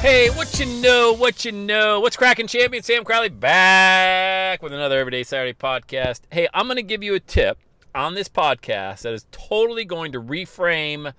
[0.00, 2.00] Hey, what you know, what you know.
[2.00, 2.82] What's cracking, champion?
[2.82, 6.20] Sam Crowley back with another Everyday Saturday podcast.
[6.32, 7.58] Hey, I'm going to give you a tip
[7.94, 11.12] on this podcast that is totally going to reframe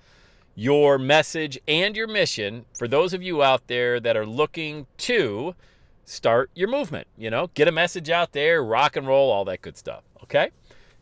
[0.56, 5.54] your message and your mission for those of you out there that are looking to
[6.04, 7.06] start your movement.
[7.16, 10.02] You know, get a message out there, rock and roll, all that good stuff.
[10.24, 10.50] Okay?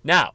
[0.04, 0.32] Now,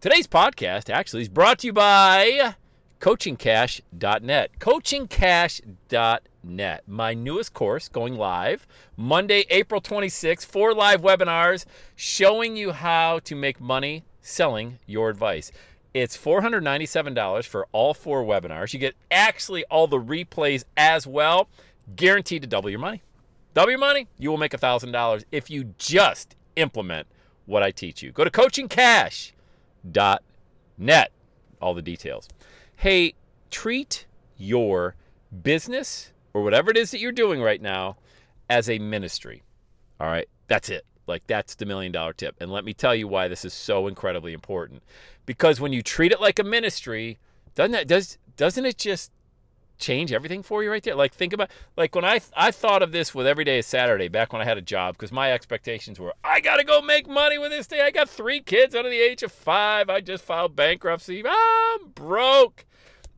[0.00, 2.56] today's podcast actually is brought to you by
[3.00, 4.58] coachingcash.net.
[4.58, 6.82] Coachingcash.net.
[6.86, 13.34] My newest course going live Monday, April 26th, four live webinars showing you how to
[13.34, 15.52] make money selling your advice.
[15.94, 18.72] It's $497 for all four webinars.
[18.72, 21.48] You get actually all the replays as well,
[21.96, 23.02] guaranteed to double your money.
[23.54, 27.06] Double your money, you will make $1,000 if you just implement
[27.46, 28.12] what I teach you.
[28.12, 31.12] Go to coachingcash.net.
[31.60, 32.28] All the details.
[32.80, 33.14] Hey,
[33.50, 34.94] treat your
[35.42, 37.96] business or whatever it is that you're doing right now
[38.48, 39.42] as a ministry.
[39.98, 40.86] All right, that's it.
[41.08, 42.36] Like that's the million dollar tip.
[42.40, 44.84] And let me tell you why this is so incredibly important.
[45.26, 47.18] Because when you treat it like a ministry,
[47.56, 49.10] doesn't that does doesn't it just
[49.78, 50.94] change everything for you right there?
[50.94, 54.08] Like think about like when I I thought of this with every day is Saturday
[54.08, 57.08] back when I had a job because my expectations were I got to go make
[57.08, 57.82] money with this day.
[57.82, 59.88] I got 3 kids under the age of 5.
[59.88, 61.22] I just filed bankruptcy.
[61.26, 62.64] I'm broke.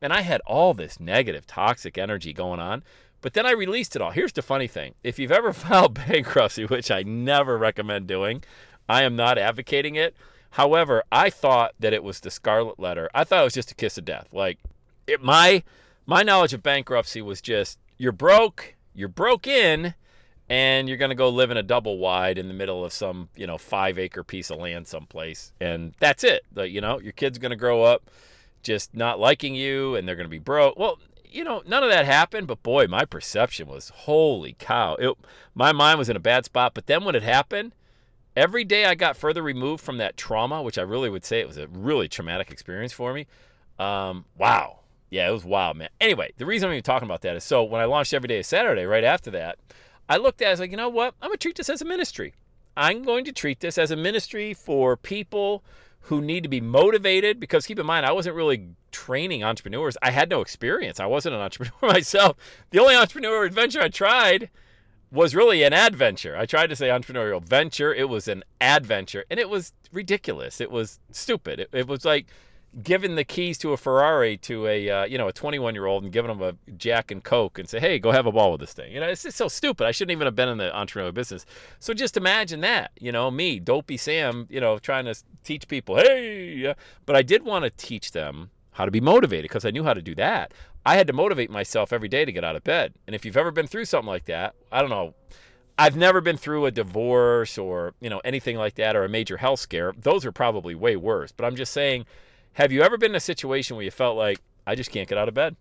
[0.01, 2.83] And I had all this negative toxic energy going on.
[3.21, 4.11] But then I released it all.
[4.11, 8.43] Here's the funny thing if you've ever filed bankruptcy, which I never recommend doing,
[8.89, 10.15] I am not advocating it.
[10.51, 13.09] However, I thought that it was the scarlet letter.
[13.13, 14.27] I thought it was just a kiss of death.
[14.33, 14.59] Like
[15.07, 15.63] it, my
[16.05, 19.93] my knowledge of bankruptcy was just you're broke, you're broke in,
[20.49, 23.29] and you're going to go live in a double wide in the middle of some
[23.35, 26.43] you know five acre piece of land someplace, and that's it.
[26.51, 28.09] The, you know your kid's going to grow up
[28.63, 30.77] just not liking you, and they're going to be broke.
[30.77, 30.99] Well,
[31.31, 34.95] you know, none of that happened, but boy, my perception was holy cow.
[34.95, 35.17] It,
[35.55, 36.73] my mind was in a bad spot.
[36.73, 37.73] But then when it happened,
[38.35, 41.47] every day I got further removed from that trauma, which I really would say it
[41.47, 43.27] was a really traumatic experience for me.
[43.79, 44.80] Um, wow.
[45.11, 45.89] Yeah, it was wild, man.
[45.99, 48.39] Anyway, the reason I'm even talking about that is so when I launched Every Day
[48.39, 49.59] is Saturday, right after that,
[50.07, 51.13] I looked at it, I was like, you know what?
[51.21, 52.33] I'm going to treat this as a ministry.
[52.77, 55.63] I'm going to treat this as a ministry for people
[56.05, 59.97] who need to be motivated because keep in mind I wasn't really training entrepreneurs.
[60.01, 60.99] I had no experience.
[60.99, 62.37] I wasn't an entrepreneur myself.
[62.69, 64.49] The only entrepreneur adventure I tried
[65.11, 66.37] was really an adventure.
[66.37, 67.93] I tried to say entrepreneurial venture.
[67.93, 70.61] It was an adventure and it was ridiculous.
[70.61, 71.59] It was stupid.
[71.59, 72.27] It, it was like
[72.83, 76.03] giving the keys to a Ferrari to a uh, you know a 21 year old
[76.03, 78.61] and giving them a Jack and Coke and say, hey, go have a ball with
[78.61, 78.91] this thing.
[78.91, 79.85] You know, it's just so stupid.
[79.87, 81.45] I shouldn't even have been in the entrepreneurial business.
[81.79, 82.91] So just imagine that.
[82.99, 86.73] You know, me, dopey Sam, you know, trying to teach people, hey,
[87.05, 89.93] but I did want to teach them how to be motivated because I knew how
[89.93, 90.53] to do that.
[90.85, 92.93] I had to motivate myself every day to get out of bed.
[93.05, 95.13] And if you've ever been through something like that, I don't know.
[95.77, 99.37] I've never been through a divorce or, you know, anything like that or a major
[99.37, 99.93] health scare.
[99.97, 101.31] Those are probably way worse.
[101.31, 102.05] But I'm just saying
[102.53, 105.17] have you ever been in a situation where you felt like I just can't get
[105.17, 105.55] out of bed?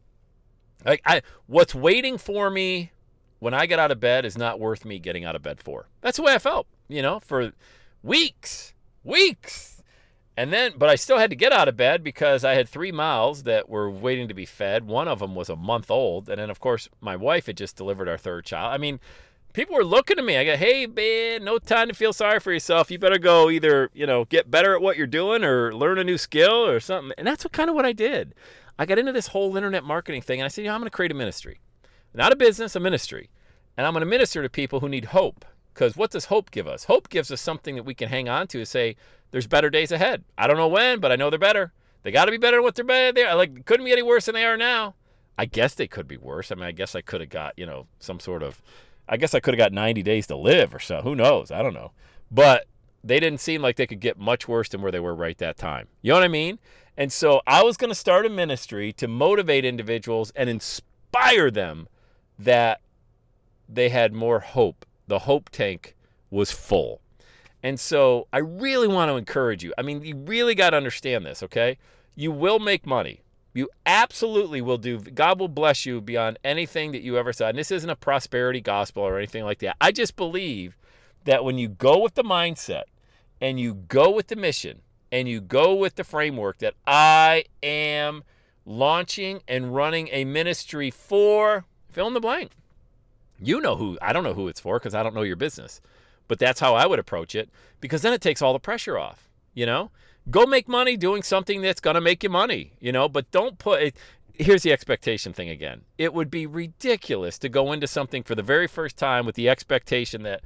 [0.84, 2.92] Like I what's waiting for me
[3.38, 5.88] when I get out of bed is not worth me getting out of bed for.
[6.00, 7.52] That's the way I felt, you know, for
[8.02, 8.74] weeks,
[9.04, 9.82] weeks.
[10.36, 12.92] And then but I still had to get out of bed because I had 3
[12.92, 14.86] miles that were waiting to be fed.
[14.86, 17.76] One of them was a month old, and then of course my wife had just
[17.76, 18.72] delivered our third child.
[18.72, 19.00] I mean,
[19.52, 20.36] people were looking at me.
[20.36, 22.90] I go, hey, man, no time to feel sorry for yourself.
[22.90, 26.04] You better go either, you know, get better at what you're doing or learn a
[26.04, 27.12] new skill or something.
[27.18, 28.34] And that's what kind of what I did.
[28.78, 30.90] I got into this whole internet marketing thing and I said, you know, I'm going
[30.90, 31.60] to create a ministry.
[32.14, 33.30] Not a business, a ministry.
[33.76, 35.44] And I'm going to minister to people who need hope.
[35.72, 36.84] Because what does hope give us?
[36.84, 38.96] Hope gives us something that we can hang on to and say,
[39.30, 40.24] there's better days ahead.
[40.36, 41.72] I don't know when, but I know they're better.
[42.02, 43.12] They got to be better than what they're better.
[43.12, 44.94] They're like, couldn't be any worse than they are now.
[45.38, 46.50] I guess they could be worse.
[46.50, 48.60] I mean, I guess I could have got, you know, some sort of
[49.10, 51.02] I guess I could have got 90 days to live or so.
[51.02, 51.50] Who knows?
[51.50, 51.90] I don't know.
[52.30, 52.66] But
[53.02, 55.56] they didn't seem like they could get much worse than where they were right that
[55.56, 55.88] time.
[56.00, 56.60] You know what I mean?
[56.96, 61.88] And so I was going to start a ministry to motivate individuals and inspire them
[62.38, 62.80] that
[63.68, 64.86] they had more hope.
[65.08, 65.96] The hope tank
[66.30, 67.00] was full.
[67.62, 69.74] And so I really want to encourage you.
[69.76, 71.78] I mean, you really got to understand this, okay?
[72.14, 73.22] You will make money.
[73.52, 74.98] You absolutely will do.
[74.98, 77.48] God will bless you beyond anything that you ever saw.
[77.48, 79.76] And this isn't a prosperity gospel or anything like that.
[79.80, 80.76] I just believe
[81.24, 82.84] that when you go with the mindset
[83.40, 88.22] and you go with the mission and you go with the framework that I am
[88.64, 92.52] launching and running a ministry for fill in the blank.
[93.42, 95.80] You know who, I don't know who it's for because I don't know your business,
[96.28, 97.48] but that's how I would approach it
[97.80, 99.90] because then it takes all the pressure off, you know?
[100.30, 103.58] Go make money doing something that's going to make you money, you know, but don't
[103.58, 103.96] put it.
[104.34, 105.82] Here's the expectation thing again.
[105.98, 109.48] It would be ridiculous to go into something for the very first time with the
[109.48, 110.42] expectation that,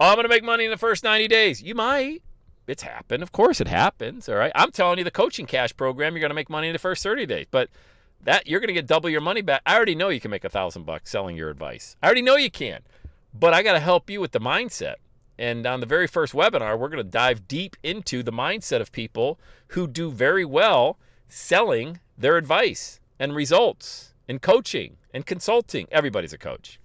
[0.00, 1.62] oh, I'm going to make money in the first 90 days.
[1.62, 2.22] You might.
[2.66, 3.22] It's happened.
[3.22, 4.28] Of course it happens.
[4.28, 4.52] All right.
[4.54, 7.02] I'm telling you, the coaching cash program, you're going to make money in the first
[7.02, 7.46] 30 days.
[7.50, 7.70] But
[8.24, 9.62] that you're going to get double your money back.
[9.64, 11.96] I already know you can make a thousand bucks selling your advice.
[12.02, 12.80] I already know you can,
[13.32, 14.96] but I got to help you with the mindset.
[15.38, 18.90] And on the very first webinar, we're going to dive deep into the mindset of
[18.90, 19.38] people
[19.68, 20.98] who do very well
[21.28, 25.86] selling their advice and results and coaching and consulting.
[25.92, 26.80] Everybody's a coach.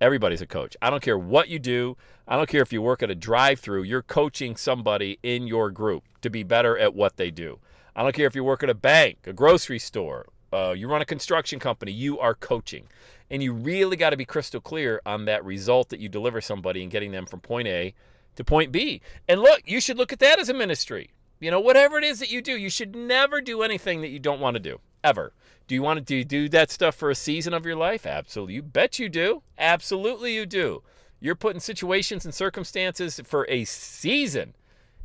[0.00, 0.76] Everybody's a coach.
[0.82, 1.96] I don't care what you do.
[2.26, 5.70] I don't care if you work at a drive through, you're coaching somebody in your
[5.70, 7.60] group to be better at what they do.
[7.94, 11.02] I don't care if you work at a bank, a grocery store, uh, you run
[11.02, 12.86] a construction company, you are coaching.
[13.30, 16.82] And you really got to be crystal clear on that result that you deliver somebody
[16.82, 17.94] and getting them from point A
[18.36, 19.00] to point B.
[19.26, 21.10] And look, you should look at that as a ministry.
[21.40, 24.18] You know, whatever it is that you do, you should never do anything that you
[24.18, 25.32] don't want to do, ever.
[25.66, 28.06] Do you want to do, that stuff for a season of your life?
[28.06, 28.54] Absolutely.
[28.54, 29.42] You bet you do.
[29.58, 30.82] Absolutely, you do.
[31.18, 34.54] You're put in situations and circumstances for a season.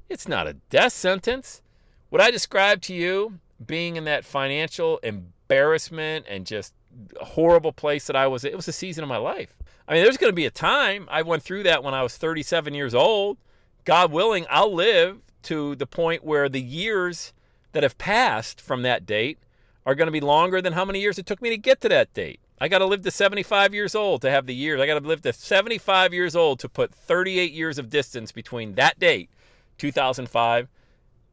[0.10, 1.62] It's not a death sentence.
[2.10, 5.00] What I described to you being in that financial
[5.48, 6.74] embarrassment and just
[7.22, 8.44] horrible place that I was.
[8.44, 9.56] It was a season of my life.
[9.88, 11.08] I mean, there's going to be a time.
[11.10, 13.38] I went through that when I was 37 years old.
[13.86, 17.32] God willing, I'll live to the point where the years
[17.72, 19.40] that have passed from that date
[19.86, 21.90] are going to be longer than how many years it took me to get to
[21.90, 22.42] that date.
[22.60, 24.82] I got to live to 75 years old to have the years.
[24.82, 28.76] I got to live to 75 years old to put 38 years of distance between
[28.76, 29.30] that date,
[29.78, 30.68] 2005,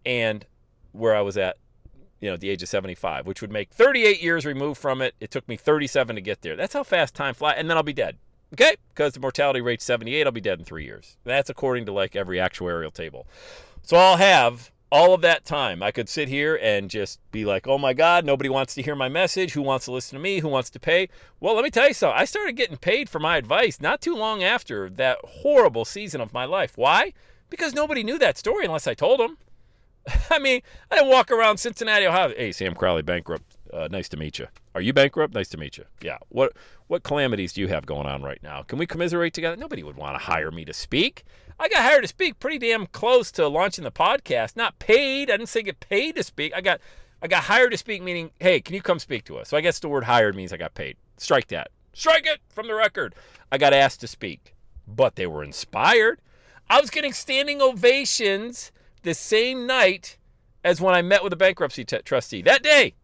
[0.07, 0.47] and
[0.93, 1.57] where I was at
[2.21, 5.15] you know, at the age of 75, which would make 38 years removed from it.
[5.21, 6.57] It took me 37 to get there.
[6.57, 8.17] That's how fast time flies, and then I'll be dead.
[8.53, 8.77] Okay?
[8.89, 11.17] Because the mortality rate's 78, I'll be dead in three years.
[11.25, 13.27] That's according to like every actuarial table.
[13.83, 15.83] So I'll have all of that time.
[15.83, 18.95] I could sit here and just be like, oh my God, nobody wants to hear
[18.95, 19.53] my message.
[19.53, 20.39] Who wants to listen to me?
[20.39, 21.09] Who wants to pay?
[21.41, 22.17] Well, let me tell you something.
[22.17, 26.33] I started getting paid for my advice not too long after that horrible season of
[26.33, 26.79] my life.
[26.79, 27.13] Why?
[27.51, 29.37] Because nobody knew that story unless I told them.
[30.31, 30.61] I mean,
[30.91, 32.33] I didn't walk around Cincinnati, Ohio.
[32.37, 33.57] Hey, Sam Crowley, bankrupt.
[33.73, 34.47] Uh, nice to meet you.
[34.75, 35.35] Are you bankrupt?
[35.35, 35.85] Nice to meet you.
[36.01, 36.19] Yeah.
[36.29, 36.53] What
[36.87, 38.63] what calamities do you have going on right now?
[38.63, 39.57] Can we commiserate together?
[39.57, 41.25] Nobody would want to hire me to speak.
[41.59, 44.57] I got hired to speak pretty damn close to launching the podcast.
[44.57, 45.31] Not paid.
[45.31, 46.53] I didn't say get paid to speak.
[46.55, 46.81] I got
[47.23, 49.49] I got hired to speak, meaning, hey, can you come speak to us?
[49.49, 50.97] So I guess the word hired means I got paid.
[51.17, 51.69] Strike that.
[51.95, 53.15] Strike it from the record.
[53.51, 54.55] I got asked to speak,
[54.87, 56.21] but they were inspired.
[56.69, 58.73] I was getting standing ovations
[59.05, 60.19] the same night
[60.65, 62.43] as when I met with a bankruptcy t- trustee.
[62.43, 62.95] That day,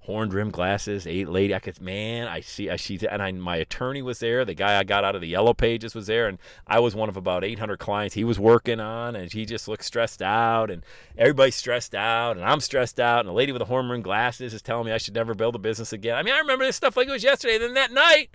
[0.00, 1.54] horn rimmed glasses, eight lady.
[1.54, 4.44] I could, man, I see, I see, and I, my attorney was there.
[4.44, 7.08] The guy I got out of the yellow pages was there, and I was one
[7.08, 10.84] of about 800 clients he was working on, and he just looked stressed out, and
[11.18, 14.54] everybody's stressed out, and I'm stressed out, and the lady with the horn rimmed glasses
[14.54, 16.16] is telling me I should never build a business again.
[16.16, 17.56] I mean, I remember this stuff like it was yesterday.
[17.56, 18.30] And then that night,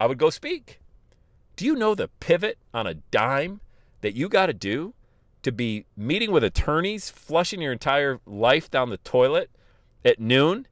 [0.00, 0.80] I would go speak.
[1.56, 3.60] Do you know the pivot on a dime
[4.00, 4.94] that you got to do
[5.44, 9.50] to be meeting with attorneys, flushing your entire life down the toilet
[10.04, 10.66] at noon,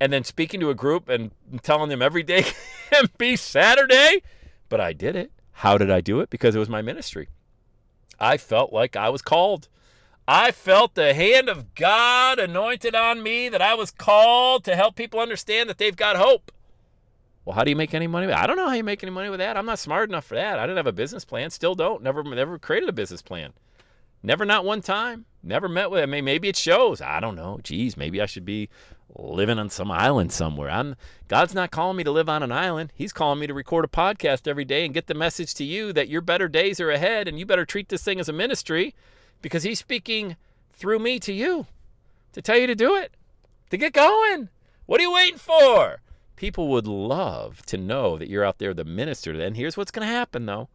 [0.00, 1.32] and then speaking to a group and
[1.62, 2.42] telling them every day
[2.90, 4.22] can be Saturday.
[4.68, 5.32] But I did it.
[5.52, 6.30] How did I do it?
[6.30, 7.28] Because it was my ministry.
[8.20, 9.68] I felt like I was called.
[10.26, 14.94] I felt the hand of God anointed on me that I was called to help
[14.94, 16.52] people understand that they've got hope.
[17.44, 18.30] Well, how do you make any money?
[18.30, 19.56] I don't know how you make any money with that.
[19.56, 20.58] I'm not smart enough for that.
[20.58, 21.48] I didn't have a business plan.
[21.48, 22.02] Still don't.
[22.02, 23.54] Never, never created a business plan.
[24.22, 25.26] Never not one time.
[25.42, 26.02] Never met with.
[26.02, 27.00] I mean, maybe it shows.
[27.00, 27.60] I don't know.
[27.62, 28.68] Geez, maybe I should be
[29.16, 30.70] living on some island somewhere.
[30.70, 30.96] I'm
[31.28, 32.92] God's not calling me to live on an island.
[32.94, 35.92] He's calling me to record a podcast every day and get the message to you
[35.92, 38.94] that your better days are ahead and you better treat this thing as a ministry
[39.40, 40.36] because he's speaking
[40.72, 41.66] through me to you
[42.32, 43.14] to tell you to do it.
[43.70, 44.48] To get going.
[44.86, 46.00] What are you waiting for?
[46.36, 49.32] People would love to know that you're out there the minister.
[49.32, 50.68] And here's what's going to happen though.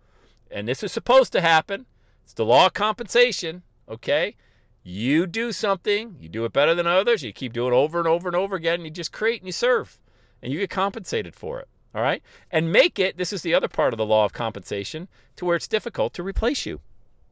[0.52, 1.86] And this is supposed to happen.
[2.24, 3.64] It's the law of compensation.
[3.88, 4.36] okay?
[4.84, 8.08] You do something, you do it better than others, you keep doing it over and
[8.08, 10.00] over and over again, and you just create and you serve,
[10.42, 11.70] and you get compensated for it.
[11.96, 12.22] All right?
[12.52, 15.56] And make it, this is the other part of the law of compensation, to where
[15.56, 16.82] it's difficult to replace you.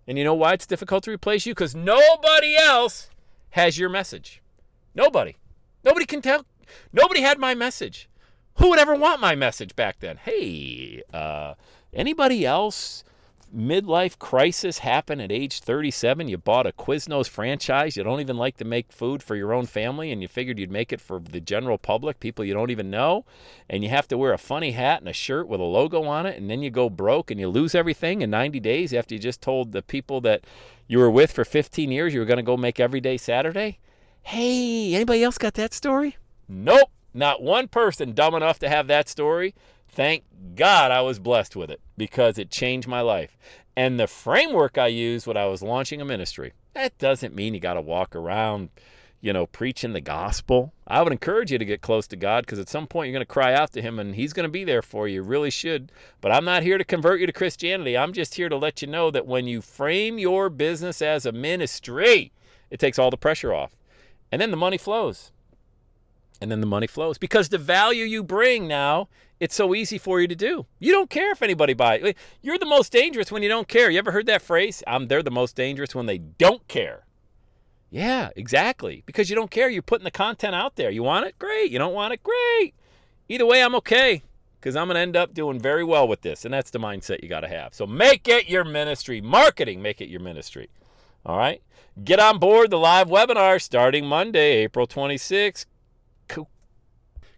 [0.07, 1.53] And you know why it's difficult to replace you?
[1.53, 3.09] Because nobody else
[3.51, 4.41] has your message.
[4.95, 5.35] Nobody.
[5.83, 6.45] Nobody can tell.
[6.93, 8.09] Nobody had my message.
[8.55, 10.17] Who would ever want my message back then?
[10.17, 11.55] Hey, uh,
[11.93, 13.03] anybody else
[13.55, 16.27] midlife crisis happen at age 37.
[16.27, 17.97] You bought a Quiznos franchise.
[17.97, 20.71] You don't even like to make food for your own family, and you figured you'd
[20.71, 23.25] make it for the general public, people you don't even know.
[23.69, 26.25] And you have to wear a funny hat and a shirt with a logo on
[26.25, 29.19] it, and then you go broke and you lose everything in 90 days after you
[29.19, 30.43] just told the people that
[30.87, 33.79] you were with for 15 years you were going to go make every day Saturday.
[34.23, 36.17] Hey, anybody else got that story?
[36.47, 36.89] Nope.
[37.13, 39.53] Not one person dumb enough to have that story.
[39.93, 40.23] Thank
[40.55, 43.37] God I was blessed with it because it changed my life.
[43.75, 47.59] And the framework I used when I was launching a ministry, that doesn't mean you
[47.59, 48.69] got to walk around,
[49.19, 50.73] you know, preaching the gospel.
[50.87, 53.25] I would encourage you to get close to God because at some point you're going
[53.25, 55.15] to cry out to Him and He's going to be there for you.
[55.15, 55.91] You really should.
[56.21, 57.97] But I'm not here to convert you to Christianity.
[57.97, 61.33] I'm just here to let you know that when you frame your business as a
[61.33, 62.31] ministry,
[62.69, 63.75] it takes all the pressure off.
[64.31, 65.33] And then the money flows
[66.41, 67.17] and then the money flows.
[67.17, 69.07] Because the value you bring now
[69.41, 70.67] it's so easy for you to do.
[70.77, 73.89] You don't care if anybody buys you're the most dangerous when you don't care.
[73.89, 74.83] You ever heard that phrase?
[74.85, 77.07] I'm they're the most dangerous when they don't care.
[77.89, 79.01] Yeah exactly.
[79.07, 79.67] Because you don't care.
[79.67, 80.91] You're putting the content out there.
[80.91, 81.39] You want it?
[81.39, 81.71] Great.
[81.71, 82.21] You don't want it?
[82.21, 82.75] Great.
[83.29, 84.21] Either way i'm okay
[84.59, 87.23] because i'm going to end up doing very well with this and that's the mindset
[87.23, 87.73] you got to have.
[87.73, 89.21] So make it your ministry.
[89.21, 90.69] Marketing make it your ministry.
[91.25, 91.63] All right?
[92.03, 95.65] Get on board the live webinar starting monday april 26th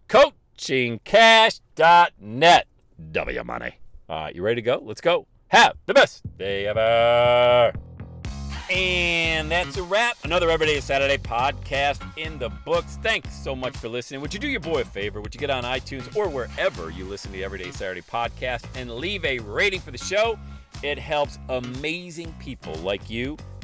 [0.08, 2.66] coachingcash.net.
[3.12, 3.78] W money.
[4.08, 4.80] All right, you ready to go?
[4.82, 5.26] Let's go.
[5.48, 7.72] Have the best day ever.
[8.70, 10.16] And that's a wrap.
[10.24, 12.98] Another Everyday Saturday podcast in the books.
[13.02, 14.20] Thanks so much for listening.
[14.22, 15.20] Would you do your boy a favor?
[15.20, 18.90] Would you get on iTunes or wherever you listen to the Everyday Saturday podcast and
[18.90, 20.38] leave a rating for the show?
[20.82, 23.36] It helps amazing people like you